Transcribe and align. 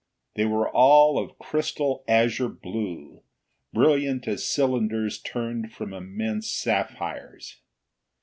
They 0.33 0.45
were 0.45 0.67
all 0.67 1.19
of 1.23 1.37
crystal, 1.37 2.03
azure 2.07 2.49
blue, 2.49 3.21
brilliant 3.71 4.27
as 4.27 4.47
cylinders 4.49 5.19
turned 5.19 5.71
from 5.73 5.93
immense 5.93 6.49
sapphires. 6.51 7.59